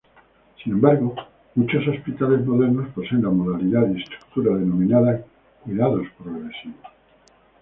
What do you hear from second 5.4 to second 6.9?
Cuidados Progresivos.